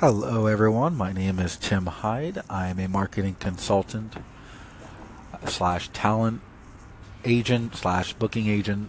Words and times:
Hello, 0.00 0.46
everyone. 0.46 0.96
My 0.96 1.12
name 1.12 1.38
is 1.38 1.58
Tim 1.58 1.84
Hyde. 1.84 2.40
I'm 2.48 2.78
a 2.80 2.88
marketing 2.88 3.36
consultant 3.38 4.14
slash 5.46 5.90
talent 5.90 6.40
agent 7.26 7.76
slash 7.76 8.14
booking 8.14 8.48
agent 8.48 8.88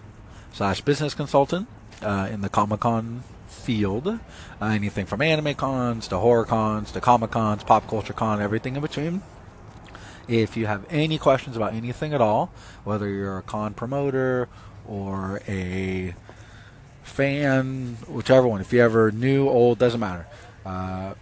slash 0.54 0.79
business 0.79 1.13
consultant 1.13 1.68
uh, 2.02 2.29
in 2.32 2.39
the 2.39 2.47
Comic 2.47 2.79
Con 2.79 3.26
field. 3.50 4.08
Uh, 4.08 4.20
anything 4.62 5.05
from 5.05 5.21
anime 5.21 5.53
cons 5.53 6.08
to 6.08 6.17
horror 6.17 6.46
cons 6.46 6.94
to 6.94 7.01
comic 7.01 7.31
cons, 7.31 7.65
pop 7.65 7.89
culture 7.89 8.13
con, 8.13 8.41
everything 8.41 8.78
in 8.78 8.81
between. 8.81 9.21
If 10.29 10.55
you 10.55 10.65
have 10.67 10.85
any 10.89 11.17
questions 11.17 11.57
about 11.57 11.73
anything 11.73 12.13
at 12.13 12.21
all, 12.21 12.53
whether 12.85 13.09
you're 13.09 13.39
a 13.39 13.43
con 13.43 13.73
promoter 13.73 14.47
or 14.87 15.41
a 15.46 16.16
fan, 17.03 17.98
whichever 18.07 18.48
one, 18.48 18.62
if 18.62 18.71
you 18.71 18.80
ever 18.80 19.12
new, 19.12 19.49
old, 19.49 19.77
doesn't 19.77 19.99
matter 19.99 20.25
uh, 20.65 21.13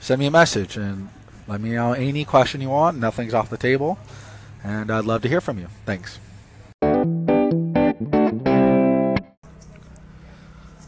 send 0.00 0.20
me 0.20 0.26
a 0.26 0.30
message 0.30 0.76
and 0.76 1.08
let 1.46 1.60
me 1.60 1.70
know 1.70 1.92
any 1.92 2.24
question 2.24 2.60
you 2.60 2.70
want. 2.70 2.98
Nothing's 2.98 3.34
off 3.34 3.50
the 3.50 3.56
table. 3.56 3.98
And 4.62 4.90
I'd 4.90 5.04
love 5.04 5.22
to 5.22 5.28
hear 5.28 5.40
from 5.40 5.58
you. 5.58 5.68
Thanks. 5.86 6.18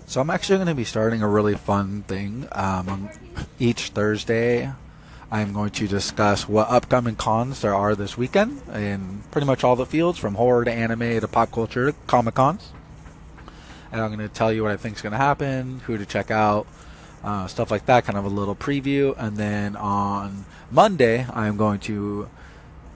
So 0.07 0.21
I'm 0.21 0.29
actually 0.29 0.57
going 0.57 0.67
to 0.67 0.75
be 0.75 0.85
starting 0.85 1.23
a 1.23 1.29
really 1.29 1.55
fun 1.55 2.03
thing. 2.03 2.49
Um, 2.51 3.11
each 3.61 3.91
Thursday, 3.91 4.73
I'm 5.31 5.53
going 5.53 5.71
to 5.71 5.87
discuss 5.87 6.49
what 6.49 6.69
upcoming 6.69 7.15
cons 7.15 7.61
there 7.61 7.77
are 7.77 7.95
this 7.95 8.19
weekend 8.19 8.61
in 8.75 9.23
pretty 9.31 9.47
much 9.47 9.63
all 9.63 9.77
the 9.77 9.87
fields, 9.87 10.19
from 10.19 10.35
horror 10.35 10.65
to 10.65 10.73
anime 10.73 11.21
to 11.21 11.29
pop 11.29 11.53
culture 11.53 11.93
to 11.93 11.99
comic 12.09 12.35
cons. 12.35 12.73
And 13.93 14.01
I'm 14.01 14.09
going 14.09 14.29
to 14.29 14.35
tell 14.35 14.53
you 14.53 14.65
what 14.65 14.73
I 14.73 14.77
think 14.77 14.97
is 14.97 15.03
going 15.03 15.13
to 15.13 15.17
happen, 15.17 15.81
who 15.87 15.97
to 15.97 16.05
check 16.05 16.33
out, 16.33 16.67
uh, 17.23 17.47
stuff 17.47 17.71
like 17.71 17.87
that, 17.87 18.05
kind 18.05 18.19
of 18.19 18.25
a 18.25 18.29
little 18.29 18.55
preview. 18.55 19.15
And 19.19 19.37
then 19.37 19.77
on 19.77 20.45
Monday, 20.71 21.27
I'm 21.33 21.57
going 21.57 21.81
to 21.81 22.29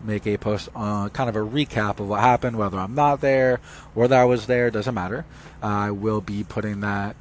make 0.03 0.27
a 0.27 0.37
post 0.37 0.69
on 0.75 1.11
kind 1.11 1.29
of 1.29 1.37
a 1.37 1.41
recap 1.41 1.99
of 1.99 2.09
what 2.09 2.21
happened, 2.21 2.57
whether 2.59 2.79
I'm 2.79 2.95
not 2.95 3.21
there, 3.21 3.61
whether 3.95 4.17
I 4.17 4.25
was 4.25 4.47
there, 4.47 4.71
doesn't 4.71 4.95
matter. 4.95 5.25
Uh, 5.63 5.67
I 5.67 5.91
will 5.91 6.21
be 6.21 6.45
putting 6.45 6.81
that 6.81 7.17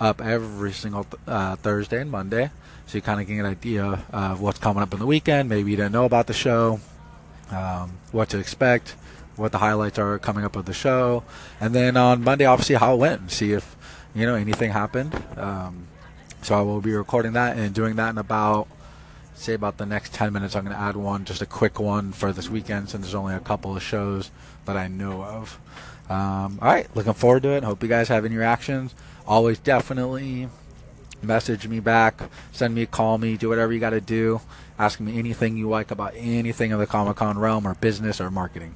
up 0.00 0.20
every 0.20 0.72
single 0.72 1.04
th- 1.04 1.20
uh, 1.26 1.56
Thursday 1.56 2.00
and 2.00 2.10
Monday, 2.10 2.50
so 2.86 2.96
you 2.96 3.02
kind 3.02 3.20
of 3.20 3.26
get 3.26 3.38
an 3.38 3.46
idea 3.46 4.04
of 4.12 4.40
what's 4.40 4.60
coming 4.60 4.82
up 4.82 4.92
in 4.92 5.00
the 5.00 5.06
weekend. 5.06 5.48
Maybe 5.48 5.72
you 5.72 5.76
didn't 5.76 5.92
know 5.92 6.04
about 6.04 6.28
the 6.28 6.32
show, 6.32 6.80
um, 7.50 7.98
what 8.12 8.28
to 8.30 8.38
expect, 8.38 8.94
what 9.34 9.50
the 9.50 9.58
highlights 9.58 9.98
are 9.98 10.18
coming 10.20 10.44
up 10.44 10.54
of 10.54 10.66
the 10.66 10.72
show, 10.72 11.24
and 11.60 11.74
then 11.74 11.96
on 11.96 12.22
Monday, 12.22 12.44
obviously 12.44 12.76
how 12.76 12.94
it 12.94 12.98
went, 12.98 13.32
see 13.32 13.52
if 13.52 13.76
you 14.14 14.24
know 14.26 14.36
anything 14.36 14.70
happened. 14.70 15.20
Um, 15.36 15.88
so 16.48 16.54
I 16.54 16.62
will 16.62 16.80
be 16.80 16.94
recording 16.94 17.34
that 17.34 17.58
and 17.58 17.74
doing 17.74 17.96
that 17.96 18.08
in 18.08 18.16
about, 18.16 18.68
say, 19.34 19.52
about 19.52 19.76
the 19.76 19.84
next 19.84 20.14
10 20.14 20.32
minutes. 20.32 20.56
I'm 20.56 20.64
going 20.64 20.74
to 20.74 20.80
add 20.80 20.96
one, 20.96 21.26
just 21.26 21.42
a 21.42 21.46
quick 21.46 21.78
one 21.78 22.10
for 22.10 22.32
this 22.32 22.48
weekend 22.48 22.88
since 22.88 23.02
there's 23.04 23.14
only 23.14 23.34
a 23.34 23.40
couple 23.40 23.76
of 23.76 23.82
shows 23.82 24.30
that 24.64 24.74
I 24.74 24.88
know 24.88 25.22
of. 25.22 25.60
Um, 26.08 26.58
all 26.62 26.68
right, 26.68 26.88
looking 26.96 27.12
forward 27.12 27.42
to 27.42 27.50
it. 27.50 27.64
Hope 27.64 27.82
you 27.82 27.88
guys 27.90 28.08
have 28.08 28.24
any 28.24 28.34
reactions. 28.34 28.94
Always 29.26 29.58
definitely 29.58 30.48
message 31.20 31.68
me 31.68 31.80
back, 31.80 32.18
send 32.50 32.74
me, 32.74 32.80
a 32.84 32.86
call 32.86 33.18
me, 33.18 33.36
do 33.36 33.50
whatever 33.50 33.70
you 33.74 33.78
got 33.78 33.90
to 33.90 34.00
do. 34.00 34.40
Ask 34.78 35.00
me 35.00 35.18
anything 35.18 35.58
you 35.58 35.68
like 35.68 35.90
about 35.90 36.14
anything 36.16 36.70
in 36.70 36.78
the 36.78 36.86
Comic 36.86 37.16
Con 37.16 37.38
realm 37.38 37.68
or 37.68 37.74
business 37.74 38.22
or 38.22 38.30
marketing. 38.30 38.74